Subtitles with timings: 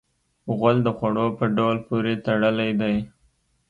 [0.57, 2.95] غول د خوړو په ډول پورې تړلی دی.